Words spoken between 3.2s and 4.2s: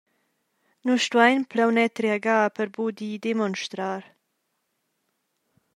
demonstrar.